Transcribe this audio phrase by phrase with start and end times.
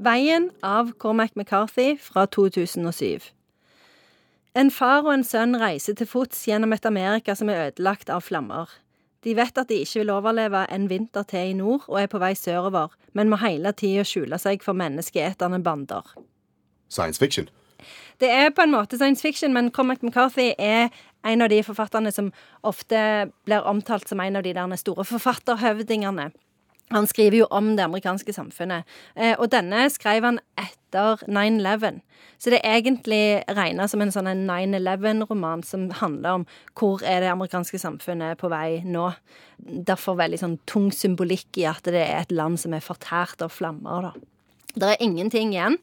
[0.00, 3.20] Veien av Cormac McCarthy fra 2007.
[4.56, 8.24] En far og en sønn reiser til fots gjennom et Amerika som er ødelagt av
[8.24, 8.72] flammer.
[9.20, 12.22] De vet at de ikke vil overleve en vinter til i nord og er på
[12.22, 16.08] vei sørover, men må hele tida skjule seg for menneskeetende bander.
[16.88, 17.52] Science fiction.
[18.24, 20.88] Det er på en måte science fiction, men Cormac McCarthy er
[21.28, 22.32] en av de forfatterne som
[22.64, 26.30] ofte blir omtalt som en av de der store forfatterhøvdingene.
[26.90, 28.88] Han skriver jo om det amerikanske samfunnet.
[29.14, 32.00] Eh, og denne skrev han etter 9-11.
[32.40, 33.22] Så det er egentlig
[33.54, 36.46] regna som en sånn 9-11-roman som handler om
[36.78, 39.06] hvor er det amerikanske samfunnet på vei nå.
[39.60, 43.54] Derfor veldig sånn tung symbolikk i at det er et land som er fortært av
[43.54, 44.14] flammer, da.
[44.70, 45.78] Det er ingenting igjen.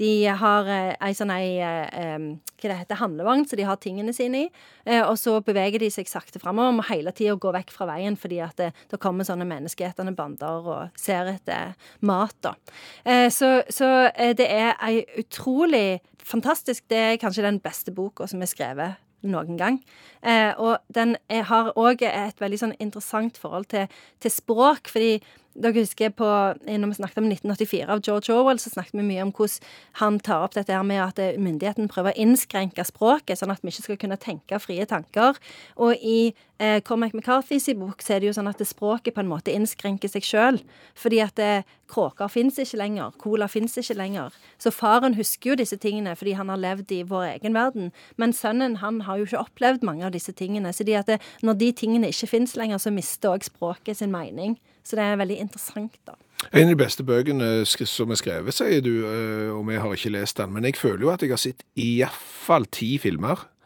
[0.00, 2.14] De har eh, ei sånn ei eh,
[2.60, 4.48] hva det heter, handlevogn så de har tingene sine i.
[4.86, 6.78] Eh, og så beveger de seg sakte framover.
[6.78, 10.70] Må hele tida gå vekk fra veien fordi at det, det kommer sånne menneskeetende bander
[10.72, 11.76] og ser etter
[12.06, 12.54] mat, da.
[13.32, 13.86] Så, så
[14.36, 19.58] det er ei utrolig fantastisk Det er kanskje den beste boka som er skrevet noen
[19.60, 19.78] gang.
[20.62, 23.88] Og den har òg et veldig sånn interessant forhold til,
[24.22, 25.18] til språk, fordi
[25.54, 26.26] dere husker på,
[26.66, 29.66] Når vi snakket om 1984 av George Orwell, så snakket vi mye om hvordan
[30.00, 33.62] han tar opp dette her med at eh, myndigheten prøver å innskrenke språket, sånn at
[33.62, 35.38] vi ikke skal kunne tenke frie tanker.
[35.76, 39.30] Og i eh, Cormac McCarthys bok så er det jo sånn at språket på en
[39.30, 40.60] måte innskrenker seg sjøl.
[40.98, 44.36] Fordi at eh, kråker fins ikke lenger, cola fins ikke lenger.
[44.62, 47.92] Så faren husker jo disse tingene fordi han har levd i vår egen verden.
[48.20, 50.72] Men sønnen han har jo ikke opplevd mange av disse tingene.
[50.76, 54.58] Så det, når de tingene ikke fins lenger, så mister òg språket sin mening.
[54.86, 56.16] Så det er veldig interessant, da.
[56.56, 60.14] En av de beste bøkene som er skrevet, sier du, eh, og vi har ikke
[60.14, 60.54] lest den.
[60.54, 63.59] Men jeg føler jo at jeg har sett iallfall ti filmer eh,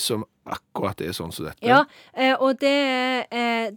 [0.00, 1.62] som akkurat er sånn som dette.
[1.66, 1.82] Ja,
[2.16, 2.74] eh, og det,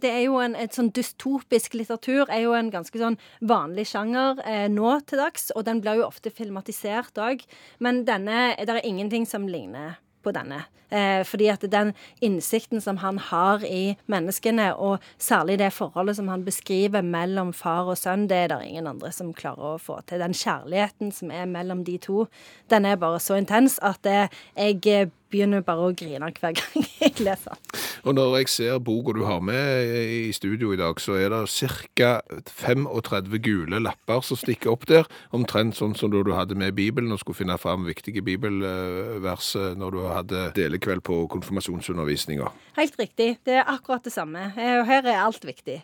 [0.02, 4.40] det er jo en et sånn dystopisk litteratur er jo en ganske sånn vanlig sjanger
[4.72, 7.44] nå til dags, og den blir jo ofte filmatisert òg.
[7.78, 10.64] Men denne, det er ingenting som ligner på denne.
[10.92, 16.28] Eh, fordi at den innsikten som han har i menneskene, og særlig det forholdet som
[16.28, 20.02] han beskriver mellom far og sønn, det er det ingen andre som klarer å få
[20.06, 20.20] til.
[20.20, 22.26] Den kjærligheten som er mellom de to,
[22.70, 27.24] den er bare så intens at eh, jeg begynner bare å grine hver gang jeg
[27.24, 27.56] leser.
[28.02, 31.42] Og når jeg ser boka du har med i studio i dag, så er det
[31.96, 32.12] ca.
[32.50, 35.08] 35 gule lapper som stikker opp der.
[35.34, 39.72] Omtrent sånn som da du hadde med Bibelen og skulle finne fram viktige bibelvers eh,
[39.78, 42.50] når du hadde delekveld på konfirmasjonsundervisninga.
[42.78, 43.36] Helt riktig.
[43.46, 44.50] Det er akkurat det samme.
[44.56, 45.80] Eh, og her er alt viktig.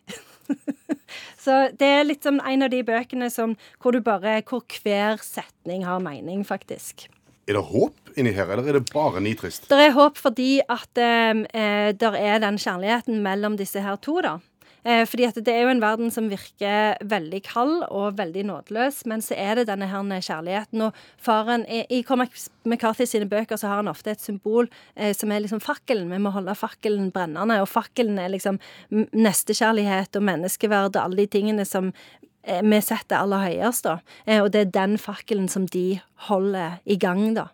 [1.45, 5.87] Så det er litt som en av de bøkene som, hvor, bare, hvor hver setning
[5.89, 7.09] har mening, faktisk.
[7.49, 9.69] Er det håp inni her, eller er det bare nitrist?
[9.71, 14.21] Det er håp fordi at eh, eh det er den kjærligheten mellom disse her to,
[14.25, 14.39] da.
[14.85, 19.03] Eh, fordi at det er jo en verden som virker veldig kald og veldig nådeløs,
[19.07, 20.83] men så er det denne her kjærligheten.
[20.87, 25.15] Og faren I, i Cormac McCarthy sine bøker så har han ofte et symbol eh,
[25.15, 26.11] som er liksom fakkelen.
[26.11, 31.31] Vi må holde fakkelen brennende, og fakkelen er liksom nestekjærlighet og menneskeverd og alle de
[31.39, 31.93] tingene som
[32.49, 33.99] Eh, vi setter aller høyest, da.
[34.27, 37.49] Eh, og det er den fakkelen som de holder i gang, da.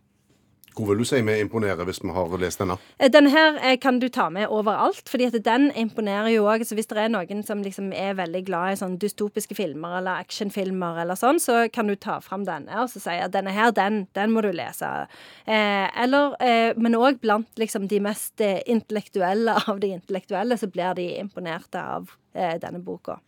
[0.75, 2.77] Hvor vil du si vi imponerer hvis vi har lest denne?
[2.99, 6.65] Eh, denne her kan du ta med overalt, fordi at den imponerer jo òg.
[6.65, 11.03] Hvis det er noen som liksom er veldig glad i sånn dystopiske filmer eller actionfilmer
[11.05, 14.05] eller sånn, så kan du ta fram denne og så si at denne her, den,
[14.17, 14.89] den må du lese.
[15.47, 20.97] Eh, eller, eh, men òg blant liksom de mest intellektuelle av de intellektuelle, så blir
[20.99, 23.21] de imponerte av eh, denne boka.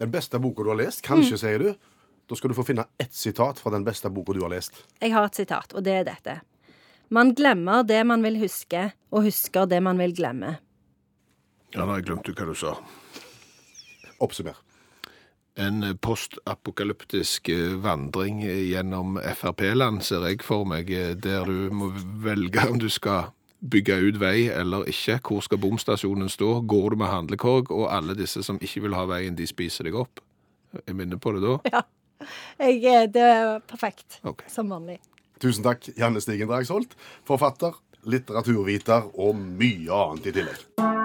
[0.00, 1.42] Den beste boka du har lest, kanskje, mm.
[1.42, 1.90] sier du.
[2.30, 4.78] Da skal du få finne ett sitat fra den beste boka du har lest.
[5.02, 6.38] Jeg har et sitat, og det er dette.
[7.12, 10.54] Man glemmer det man vil huske, og husker det man vil glemme.
[11.74, 12.72] Ja, nå har jeg glemt hva du sa.
[14.24, 14.56] Oppsummer.
[15.60, 21.90] En postapokalyptisk eh, vandring gjennom Frp-land ser jeg for meg, eh, der du må
[22.24, 23.28] velge om du skal
[23.60, 25.20] bygge ut vei eller ikke?
[25.20, 26.62] Hvor skal bomstasjonen stå?
[26.64, 27.70] Går du med handlekorg?
[27.76, 30.24] Og alle disse som ikke vil ha veien, de spiser deg opp?
[30.80, 31.58] Jeg minner på det da?
[31.76, 31.86] Ja.
[32.62, 34.22] Jeg, det er perfekt.
[34.24, 34.48] Okay.
[34.48, 35.02] Som vanlig.
[35.42, 36.94] Tusen takk, Janne Stigen Dragsholt,
[37.26, 37.74] forfatter,
[38.06, 41.01] litteraturviter og mye annet i tillegg.